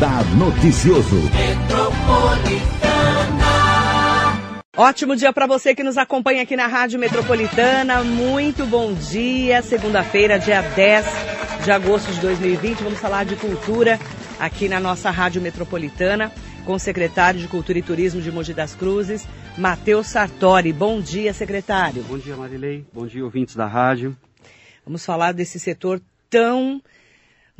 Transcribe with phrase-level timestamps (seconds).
[0.00, 1.16] Radar Noticioso.
[4.74, 8.02] Ótimo dia para você que nos acompanha aqui na Rádio Metropolitana.
[8.02, 9.60] Muito bom dia.
[9.60, 11.04] Segunda-feira, dia 10
[11.64, 12.82] de agosto de 2020.
[12.82, 14.00] Vamos falar de cultura
[14.38, 16.32] aqui na nossa Rádio Metropolitana
[16.64, 19.28] com o secretário de Cultura e Turismo de Mogi das Cruzes,
[19.58, 20.72] Matheus Sartori.
[20.72, 22.02] Bom dia, secretário.
[22.04, 22.86] Bom dia, Marilei.
[22.90, 24.16] Bom dia, ouvintes da rádio.
[24.82, 26.80] Vamos falar desse setor tão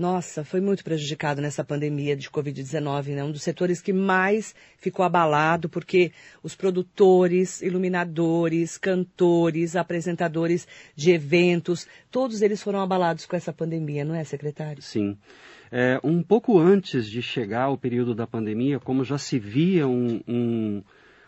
[0.00, 3.22] nossa, foi muito prejudicado nessa pandemia de Covid-19, né?
[3.22, 6.10] Um dos setores que mais ficou abalado, porque
[6.42, 14.14] os produtores, iluminadores, cantores, apresentadores de eventos, todos eles foram abalados com essa pandemia, não
[14.14, 14.80] é, secretário?
[14.80, 15.18] Sim.
[15.70, 20.22] É, um pouco antes de chegar o período da pandemia, como já se via um,
[20.26, 20.82] um,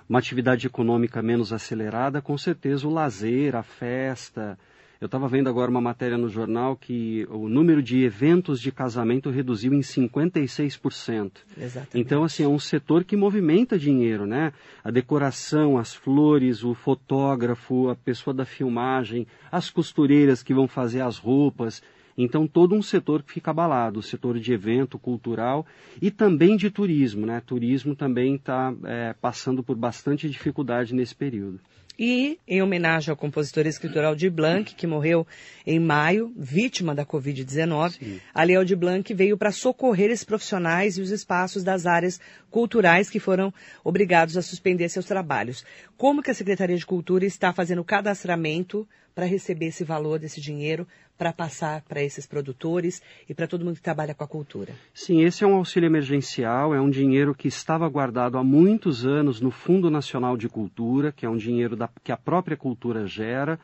[0.08, 4.58] uma atividade econômica menos acelerada, com certeza o lazer, a festa,
[5.02, 9.30] eu estava vendo agora uma matéria no jornal que o número de eventos de casamento
[9.30, 11.32] reduziu em 56%.
[11.58, 11.98] Exatamente.
[11.98, 14.52] Então, assim, é um setor que movimenta dinheiro, né?
[14.84, 21.00] A decoração, as flores, o fotógrafo, a pessoa da filmagem, as costureiras que vão fazer
[21.00, 21.82] as roupas.
[22.16, 25.66] Então, todo um setor que fica abalado, o setor de evento cultural
[26.00, 27.42] e também de turismo, né?
[27.44, 31.60] Turismo também está é, passando por bastante dificuldade nesse período.
[31.98, 35.26] E, em homenagem ao compositor e escritor Aldir Blanc, que morreu
[35.66, 41.02] em maio, vítima da Covid-19, a Lei Aldir Blanc veio para socorrer esses profissionais e
[41.02, 42.18] os espaços das áreas
[42.50, 43.52] culturais que foram
[43.84, 45.64] obrigados a suspender seus trabalhos.
[45.96, 50.88] Como que a Secretaria de Cultura está fazendo cadastramento para receber esse valor desse dinheiro
[51.22, 54.74] para passar para esses produtores e para todo mundo que trabalha com a cultura.
[54.92, 59.40] Sim, esse é um auxílio emergencial, é um dinheiro que estava guardado há muitos anos
[59.40, 63.56] no Fundo Nacional de Cultura, que é um dinheiro da, que a própria cultura gera.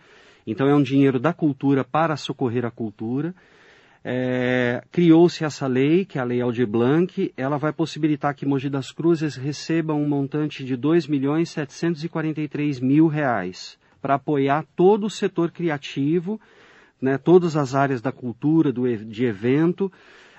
[0.47, 3.35] Então, é um dinheiro da cultura para socorrer a cultura.
[4.05, 8.71] É, Criou-se essa lei, que é a Lei Aldir Blanc, ela vai possibilitar que Mogi
[8.71, 15.07] das Cruzes receba um montante de R$ 2 milhões 743 mil reais para apoiar todo
[15.07, 16.41] o setor criativo,
[17.01, 19.93] né, todas as áreas da cultura, do, de evento.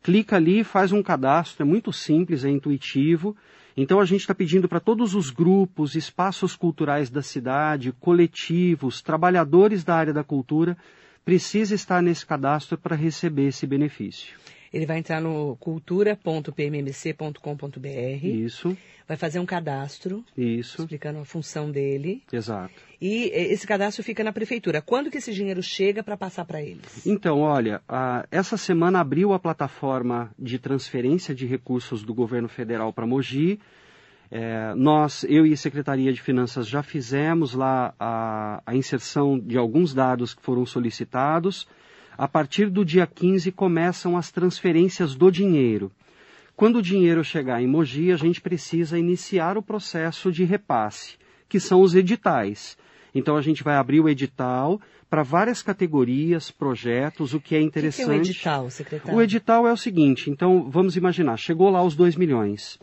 [0.00, 3.36] Clica ali, faz um cadastro, é muito simples, é intuitivo.
[3.76, 9.82] Então a gente está pedindo para todos os grupos, espaços culturais da cidade, coletivos, trabalhadores
[9.82, 10.78] da área da cultura,
[11.24, 14.36] precisa estar nesse cadastro para receber esse benefício.
[14.72, 18.26] Ele vai entrar no cultura.pmmc.com.br.
[18.26, 18.76] Isso.
[19.06, 20.24] Vai fazer um cadastro.
[20.36, 20.82] Isso.
[20.82, 22.22] Explicando a função dele.
[22.30, 22.74] Exato.
[23.00, 24.82] E esse cadastro fica na prefeitura.
[24.82, 27.06] Quando que esse dinheiro chega para passar para eles?
[27.06, 32.92] Então, olha, a, essa semana abriu a plataforma de transferência de recursos do governo federal
[32.92, 33.58] para Mogi.
[34.30, 39.56] É, nós, eu e a Secretaria de Finanças já fizemos lá a, a inserção de
[39.56, 41.66] alguns dados que foram solicitados
[42.18, 45.92] a partir do dia 15 começam as transferências do dinheiro.
[46.56, 51.14] Quando o dinheiro chegar em Mogi, a gente precisa iniciar o processo de repasse,
[51.48, 52.76] que são os editais.
[53.14, 58.02] Então a gente vai abrir o edital para várias categorias, projetos, o que é interessante.
[58.02, 59.16] O que é o edital, secretário?
[59.16, 62.80] O edital é o seguinte, então vamos imaginar, chegou lá os 2 milhões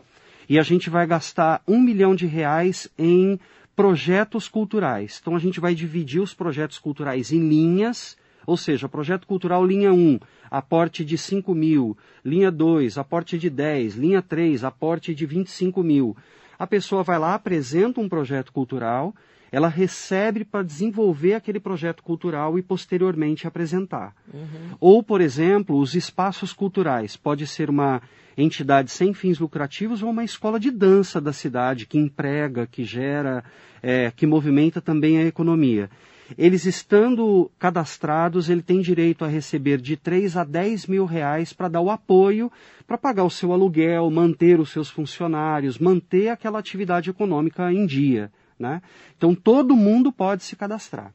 [0.48, 3.38] e a gente vai gastar um milhão de reais em
[3.76, 5.18] projetos culturais.
[5.20, 9.92] Então a gente vai dividir os projetos culturais em linhas ou seja, projeto cultural linha
[9.92, 10.18] 1,
[10.50, 16.16] aporte de 5 mil, linha 2, aporte de 10, linha 3, aporte de 25 mil.
[16.58, 19.14] A pessoa vai lá, apresenta um projeto cultural,
[19.50, 24.14] ela recebe para desenvolver aquele projeto cultural e posteriormente apresentar.
[24.32, 24.76] Uhum.
[24.80, 27.16] Ou, por exemplo, os espaços culturais.
[27.16, 28.02] Pode ser uma
[28.36, 33.44] entidade sem fins lucrativos ou uma escola de dança da cidade que emprega, que gera,
[33.82, 35.88] é, que movimenta também a economia.
[36.36, 41.68] Eles estando cadastrados, ele tem direito a receber de 3 a 10 mil reais para
[41.68, 42.50] dar o apoio
[42.86, 48.30] para pagar o seu aluguel, manter os seus funcionários, manter aquela atividade econômica em dia.
[48.58, 48.80] Né?
[49.16, 51.12] Então todo mundo pode se cadastrar.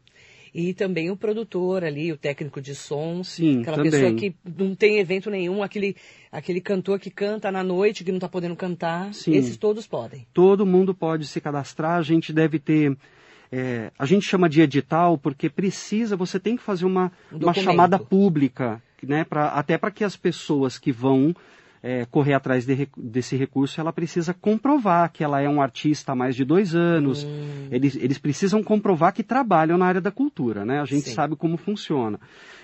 [0.53, 3.91] E também o produtor ali, o técnico de som, Sim, aquela também.
[3.91, 5.95] pessoa que não tem evento nenhum, aquele,
[6.29, 9.33] aquele cantor que canta na noite, que não está podendo cantar, Sim.
[9.33, 10.27] esses todos podem.
[10.33, 12.97] Todo mundo pode se cadastrar, a gente deve ter
[13.51, 17.53] é, a gente chama de edital porque precisa, você tem que fazer uma, Um uma
[17.53, 21.35] chamada pública, né, pra, até para que as pessoas que vão
[21.83, 26.15] é, correr atrás de desse recurso, ela precisa comprovar que ela é um artista há
[26.15, 27.23] mais de dois anos.
[27.23, 27.67] Hum.
[27.71, 30.79] Eles, eles precisam comprovar que trabalham na área da cultura, né?
[30.79, 31.15] A gente Sim.
[31.15, 32.19] sabe como funciona.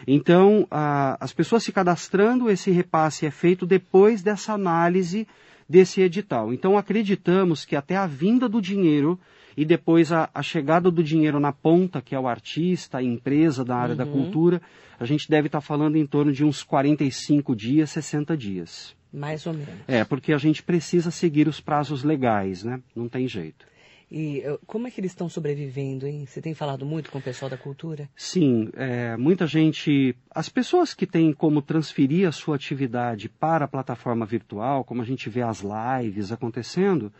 [0.05, 5.27] Então, a- as pessoas se cadastrando, esse repasse é feito depois dessa análise
[5.67, 6.53] desse edital.
[6.53, 9.19] Então, acreditamos que até a vinda do dinheiro
[9.55, 13.65] e depois a, a chegada do dinheiro na ponta, que é o artista, a empresa
[13.65, 14.11] da área da Uhum.
[14.11, 14.61] cultura,
[14.99, 18.95] a gente deve estar falando em torno de uns 45 dias, 60 dias.
[19.11, 19.69] Mais ou menos.
[19.87, 22.79] É, porque a gente precisa seguir os prazos legais, né?
[22.95, 23.65] Não tem jeito.
[24.09, 26.25] E como é que eles estão sobrevivendo, hein?
[26.25, 28.09] Você tem falado muito com o pessoal da cultura?
[28.15, 30.15] Sim, é, muita gente.
[30.33, 35.05] As pessoas que têm como transferir a sua atividade para a plataforma virtual, como a
[35.05, 37.11] gente vê as lives acontecendo,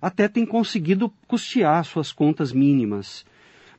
[0.00, 3.26] até têm conseguido custear suas contas mínimas.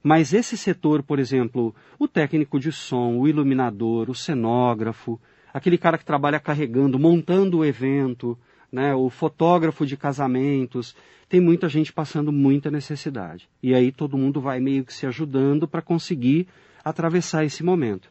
[0.03, 5.19] Mas esse setor, por exemplo, o técnico de som, o iluminador, o cenógrafo,
[5.51, 8.37] aquele cara que trabalha carregando, montando o evento,
[8.73, 10.95] né, o fotógrafo de casamentos,
[11.29, 13.47] tem muita gente passando muita necessidade.
[13.61, 16.47] E aí todo mundo vai meio que se ajudando para conseguir
[16.83, 18.09] atravessar esse momento.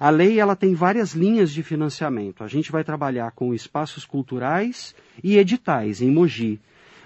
[0.00, 2.42] A lei ela tem várias linhas de financiamento.
[2.42, 6.58] A gente vai trabalhar com espaços culturais e editais em Mogi.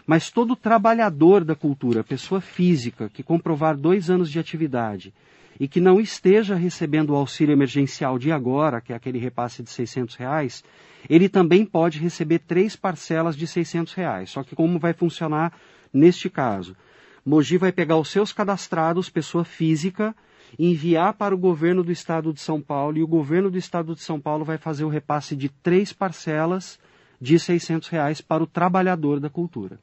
[0.06, 5.12] Mas todo trabalhador da cultura, pessoa física, que comprovar dois anos de atividade
[5.58, 9.70] e que não esteja recebendo o auxílio emergencial de agora, que é aquele repasse de
[9.70, 10.64] 600 reais,
[11.08, 14.30] ele também pode receber três parcelas de 600 reais.
[14.30, 15.52] Só que como vai funcionar
[15.92, 16.76] neste caso?
[17.24, 20.14] Mogi vai pegar os seus cadastrados, pessoa física,
[20.58, 24.02] enviar para o governo do estado de São Paulo e o governo do estado de
[24.02, 26.78] São Paulo vai fazer o repasse de três parcelas
[27.20, 29.78] de 600 reais para o trabalhador da cultura.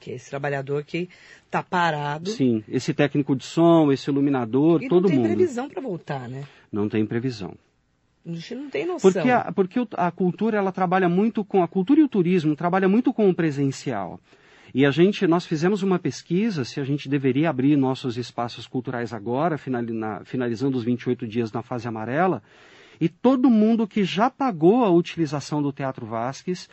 [0.00, 1.08] Que é esse trabalhador que
[1.44, 5.26] está parado Sim, esse técnico de som, esse iluminador, e todo não tem mundo.
[5.26, 6.44] previsão para voltar, né?
[6.72, 7.54] Não tem previsão.
[8.26, 9.12] A gente não tem noção.
[9.12, 12.88] Porque, a, porque a cultura ela trabalha muito com a cultura e o turismo trabalha
[12.88, 14.18] muito com o presencial.
[14.72, 19.12] E a gente, nós fizemos uma pesquisa se a gente deveria abrir nossos espaços culturais
[19.12, 22.42] agora, finali- na- finalizando os 28 dias na fase amarela,
[23.00, 26.68] e todo mundo que já pagou a utilização do Teatro Vasques,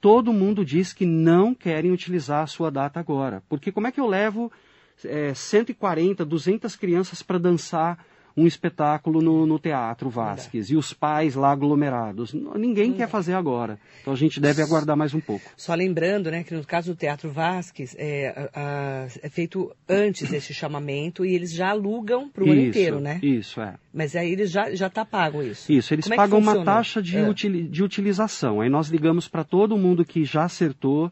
[0.00, 3.42] todo mundo diz que não querem utilizar a sua data agora.
[3.48, 4.50] Porque como é que eu levo
[5.04, 8.04] é, 140, 200 crianças para dançar
[8.42, 12.32] um espetáculo no, no Teatro Vasques e os pais lá aglomerados?
[12.56, 13.78] Ninguém quer fazer agora.
[14.00, 15.50] Então a gente deve aguardar mais um pouco.
[15.56, 20.28] Só lembrando, né, que no caso do Teatro Vasques, é, a- a- é feito antes
[20.30, 23.18] desse chamamento e eles já alugam para o ano inteiro, né?
[23.22, 23.74] Isso, é.
[23.92, 25.70] Mas aí eles já já tá pago isso.
[25.72, 26.64] Isso, eles Como é pagam uma funcionou?
[26.64, 27.28] taxa de, É.
[27.28, 28.60] utili- de utilização.
[28.60, 31.10] Aí nós ligamos para todo mundo que já acertou.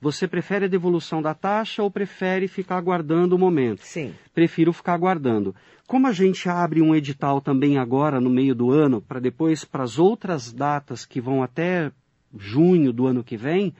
[0.00, 3.82] Você prefere a devolução da taxa ou prefere ficar aguardando o momento?
[3.82, 4.14] Sim.
[4.32, 5.54] Prefiro ficar aguardando.
[5.88, 9.82] Como a gente abre um edital também agora no meio do ano, para depois para
[9.82, 11.90] as outras datas que vão até
[12.36, 13.74] junho do ano que vem,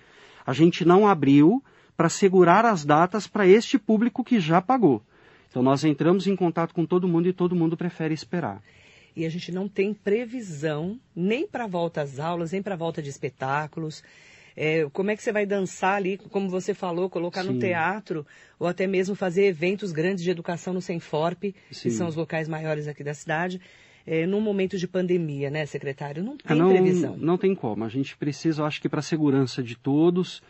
[0.44, 1.62] a gente não abriu
[1.97, 5.03] para segurar as datas para este público que já pagou.
[5.49, 8.61] Então nós entramos em contato com todo mundo e todo mundo prefere esperar.
[9.14, 13.09] E a gente não tem previsão nem para volta às aulas, nem para volta de
[13.09, 14.02] espetáculos.
[14.61, 17.61] É, como é que você vai dançar ali, como você falou, colocar no Sim.
[17.61, 18.27] teatro,
[18.59, 21.91] ou até mesmo fazer eventos grandes de educação no Senforp, que Sim.
[21.91, 23.61] são os locais maiores aqui da cidade,
[24.05, 26.25] é, num momento de pandemia, né, secretário?
[26.25, 27.17] Não tem não, previsão.
[27.17, 27.85] não tem como.
[27.85, 30.43] A gente precisa, eu acho que para a segurança de todos,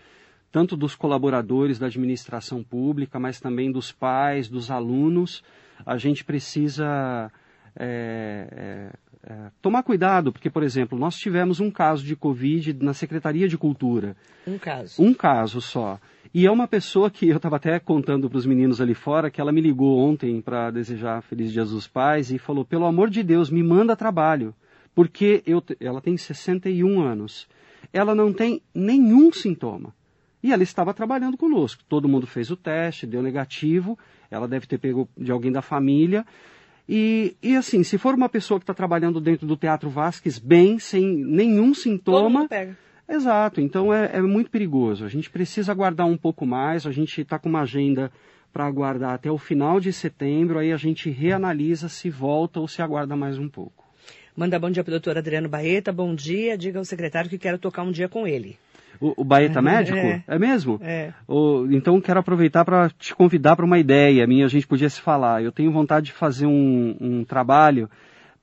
[0.51, 5.45] tanto dos colaboradores da administração pública, mas também dos pais, dos alunos,
[5.85, 7.31] a gente precisa
[7.77, 8.91] é,
[9.25, 13.49] é, é, tomar cuidado, porque, por exemplo, nós tivemos um caso de Covid na Secretaria
[13.49, 14.17] de Cultura.
[14.47, 15.03] Um caso.
[15.03, 15.99] Um caso só.
[16.33, 19.41] E é uma pessoa que eu estava até contando para os meninos ali fora que
[19.41, 23.23] ela me ligou ontem para desejar Feliz Dia dos Pais e falou: pelo amor de
[23.23, 24.55] Deus, me manda trabalho.
[24.95, 27.49] Porque eu, ela tem 61 anos.
[27.93, 29.95] Ela não tem nenhum sintoma.
[30.43, 31.83] E ela estava trabalhando conosco.
[31.89, 33.99] Todo mundo fez o teste, deu negativo.
[34.31, 36.27] Ela deve ter pego de alguém da família.
[36.89, 40.79] E, e assim, se for uma pessoa que está trabalhando dentro do Teatro Vasques bem,
[40.79, 42.77] sem nenhum Todo sintoma, mundo pega.
[43.07, 45.05] Exato, então é, é muito perigoso.
[45.05, 46.87] A gente precisa aguardar um pouco mais.
[46.87, 48.11] A gente está com uma agenda
[48.53, 50.59] para aguardar até o final de setembro.
[50.59, 53.85] Aí a gente reanalisa se volta ou se aguarda mais um pouco.
[54.37, 55.93] Manda bom dia para o doutor Adriano Baeta.
[55.93, 56.57] Bom dia.
[56.57, 58.59] Diga ao secretário que quero tocar um dia com ele.
[59.01, 59.99] O, o Baeta é, tá uhum, Médico?
[59.99, 60.81] É, é mesmo?
[60.83, 61.13] É.
[61.27, 65.01] O, então quero aproveitar para te convidar para uma ideia minha, a gente podia se
[65.01, 65.43] falar.
[65.43, 67.89] Eu tenho vontade de fazer um, um trabalho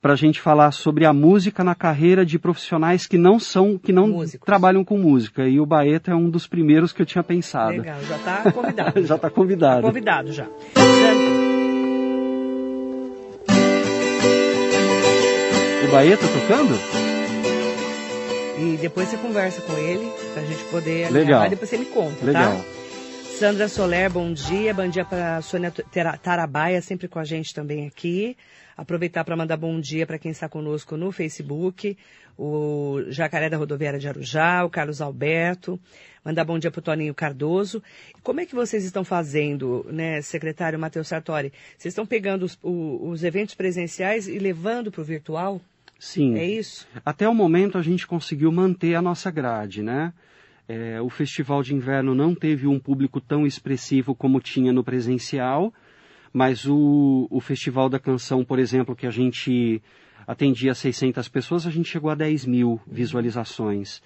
[0.00, 3.92] para a gente falar sobre a música na carreira de profissionais que não são, que
[3.92, 4.46] não Músicos.
[4.46, 5.48] trabalham com música.
[5.48, 7.72] E o Baeta é um dos primeiros que eu tinha pensado.
[7.78, 9.02] Legal, já está convidado.
[9.04, 9.82] já está convidado.
[9.82, 10.46] Tá convidado já.
[15.84, 16.95] O Baeta tá tocando?
[18.58, 21.40] E depois você conversa com ele, pra gente poder Legal.
[21.40, 22.56] alinhar, depois você me conta, Legal.
[22.56, 22.64] tá?
[23.38, 24.72] Sandra Soler, bom dia.
[24.72, 25.70] Bom dia para Sônia
[26.22, 28.34] Tarabaia, sempre com a gente também aqui.
[28.74, 31.96] Aproveitar para mandar bom dia para quem está conosco no Facebook,
[32.38, 35.78] o Jacaré da Rodoviária de Arujá, o Carlos Alberto.
[36.24, 37.82] Mandar bom dia para o Toninho Cardoso.
[38.22, 41.52] Como é que vocês estão fazendo, né, secretário Matheus Sartori?
[41.76, 45.60] Vocês estão pegando os, o- os eventos presenciais e levando para o virtual?
[45.98, 46.36] Sim.
[46.36, 46.86] É isso?
[47.04, 50.12] Até o momento a gente conseguiu manter a nossa grade, né?
[50.68, 55.72] É, o Festival de Inverno não teve um público tão expressivo como tinha no presencial,
[56.32, 59.80] mas o, o Festival da Canção, por exemplo, que a gente
[60.26, 64.02] atendia 600 pessoas, a gente chegou a 10 mil visualizações.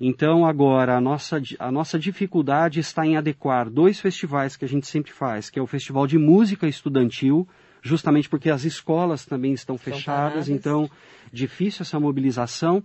[0.00, 4.86] Então, agora, a nossa, a nossa dificuldade está em adequar dois festivais que a gente
[4.86, 7.46] sempre faz, que é o Festival de Música Estudantil,
[7.82, 10.48] justamente porque as escolas também estão fechadas, paradas.
[10.48, 10.90] então
[11.32, 12.82] difícil essa mobilização.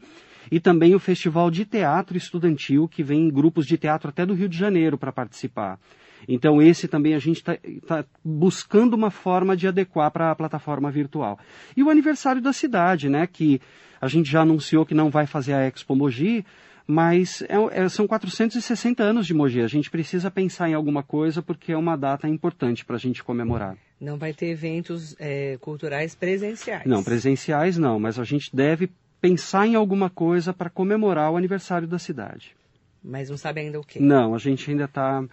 [0.52, 4.50] E também o Festival de Teatro Estudantil, que vem grupos de teatro até do Rio
[4.50, 5.80] de Janeiro para participar.
[6.28, 11.40] Então, esse também a gente está buscando uma forma de adequar para a plataforma virtual.
[11.76, 13.28] E o aniversário da cidade, né?
[13.28, 13.60] Que
[14.00, 16.46] a gente já anunciou que não vai fazer a Expo Mogi,
[16.86, 19.62] mas é- é- são 460 anos de Mogi.
[19.62, 23.24] A gente precisa pensar em alguma coisa porque é uma data importante para a gente
[23.24, 23.78] comemorar.
[24.00, 26.86] Não vai ter eventos eh, culturais presenciais.
[26.86, 28.90] Não, presenciais não, mas a gente deve
[29.22, 32.56] pensar em alguma coisa para comemorar o aniversário da cidade.
[33.02, 34.00] Mas não sabe ainda o quê.
[34.00, 35.24] Não, a gente ainda está.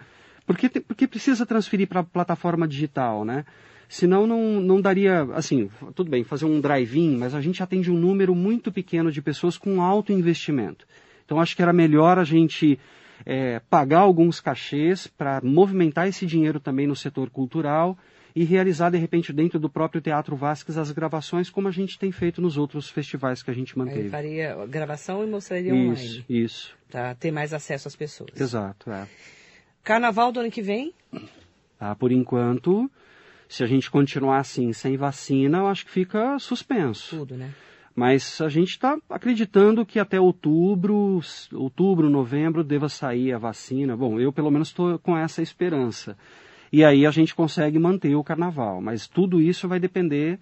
[0.45, 3.45] Porque, porque precisa transferir para a plataforma digital, né?
[3.89, 5.23] Senão não, não daria.
[5.33, 9.21] Assim, tudo bem, fazer um drive-in, mas a gente atende um número muito pequeno de
[9.21, 10.87] pessoas com alto investimento.
[11.25, 12.79] Então acho que era melhor a gente
[13.25, 17.97] eh, pagar alguns cachês para movimentar esse dinheiro também no setor cultural
[18.35, 22.11] e realizar, de repente, dentro do próprio Teatro Vasques as gravações, como a gente tem
[22.11, 24.09] feito nos outros festivais que a gente Aí manteve.
[24.09, 26.77] faria gravação e mostraria Isso, online, isso.
[26.89, 28.29] para ter mais acesso às pessoas.
[28.39, 29.05] Exato, é.
[29.83, 30.93] Carnaval do ano que vem?
[31.77, 31.93] Tá?
[31.95, 32.89] Por enquanto,
[33.49, 37.17] se a gente continuar assim, sem vacina, eu acho que fica suspenso.
[37.17, 37.51] Tudo, né?
[37.95, 41.19] Mas a gente está acreditando que até outubro,
[41.53, 43.97] outubro, novembro, deva sair a vacina.
[43.97, 46.17] Bom, eu pelo menos estou com essa esperança.
[46.71, 48.81] E aí a gente consegue manter o carnaval.
[48.81, 50.39] Mas tudo isso vai depender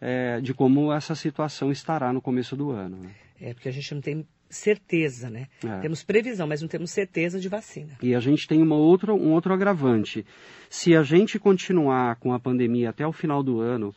[0.00, 2.96] eh, de como essa situação estará no começo do ano.
[2.96, 3.10] né?
[3.40, 5.46] É porque a gente não tem certeza, né?
[5.64, 5.80] É.
[5.80, 7.96] Temos previsão, mas não temos certeza de vacina.
[8.02, 10.24] E a gente tem uma outra, um outro agravante.
[10.68, 13.94] Se a gente continuar com a pandemia até o final do ano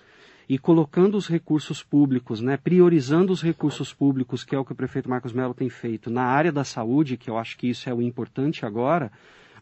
[0.52, 4.76] e colocando os recursos públicos, né, priorizando os recursos públicos, que é o que o
[4.76, 7.94] prefeito Marcos Mello tem feito, na área da saúde, que eu acho que isso é
[7.94, 9.10] o importante agora,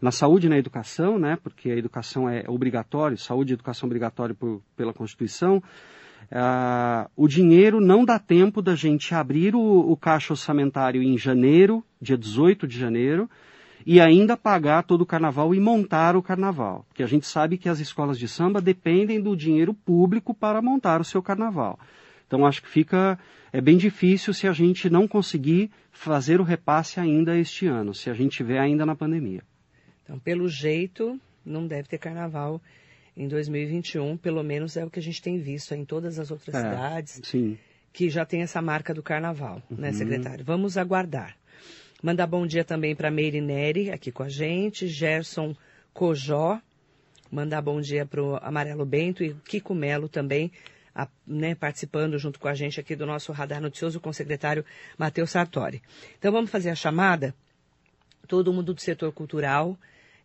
[0.01, 4.33] na saúde e na educação, né, porque a educação é obrigatório, saúde e educação obrigatória
[4.33, 5.61] por, pela Constituição,
[6.31, 11.85] ah, o dinheiro não dá tempo da gente abrir o, o caixa orçamentário em janeiro,
[12.01, 13.29] dia 18 de janeiro,
[13.85, 16.85] e ainda pagar todo o carnaval e montar o carnaval.
[16.87, 20.99] Porque a gente sabe que as escolas de samba dependem do dinheiro público para montar
[21.01, 21.79] o seu carnaval.
[22.27, 23.17] Então acho que fica
[23.51, 28.09] é bem difícil se a gente não conseguir fazer o repasse ainda este ano, se
[28.09, 29.41] a gente estiver ainda na pandemia.
[30.03, 32.61] Então, pelo jeito, não deve ter carnaval
[33.17, 36.53] em 2021, pelo menos é o que a gente tem visto em todas as outras
[36.55, 36.61] É.
[36.61, 37.57] cidades Sim.
[37.91, 39.77] que já tem essa marca do carnaval, Uhum.
[39.77, 40.45] né, secretário?
[40.45, 41.35] Vamos aguardar.
[42.01, 45.53] Mandar bom dia também para Meire Neri, aqui com a gente, Gerson
[45.93, 46.61] Cojó,
[47.29, 50.49] mandar bom dia para o Amarelo Bento e Kiko Melo também,
[50.95, 54.63] a- né, participando junto com a gente aqui do nosso Radar Noticioso com o secretário
[54.97, 55.81] Matheus Sartori.
[56.17, 57.35] Então vamos fazer a chamada?
[58.27, 59.77] Todo mundo do setor cultural,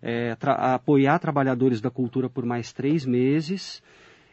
[0.01, 3.83] eh, tra- apoiar trabalhadores da cultura por mais três meses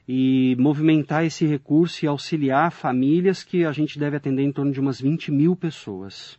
[0.08, 4.80] e movimentar esse recurso e auxiliar famílias que a gente deve atender em torno de
[4.80, 6.38] umas 20 mil pessoas.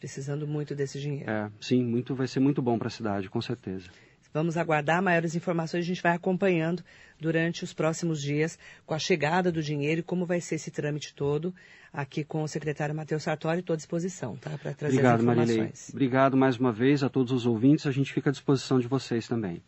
[0.00, 1.30] Precisando muito desse dinheiro.
[1.30, 3.90] É, sim, muito, vai ser muito bom para a cidade, com certeza.
[4.32, 6.82] Vamos aguardar maiores informações, a gente vai acompanhando
[7.20, 11.14] durante os próximos dias com a chegada do dinheiro e como vai ser esse trâmite
[11.14, 11.54] todo.
[11.92, 14.56] Aqui com o secretário Matheus Sartori, estou à disposição, tá?
[14.56, 15.56] Para trazer Obrigado, as Marilei.
[15.56, 15.90] informações.
[15.90, 17.86] Obrigado mais uma vez a todos os ouvintes.
[17.86, 19.60] A gente fica à disposição de vocês também.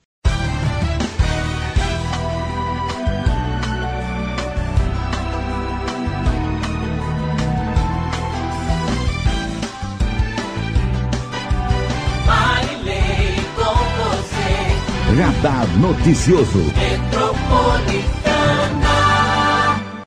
[15.43, 17.22] Radar Noticioso.